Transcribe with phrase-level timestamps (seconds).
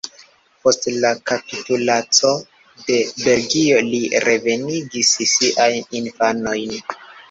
[0.61, 2.33] Post la kapitulaco
[2.89, 6.79] de Belgio li revenigis siajn infanojn.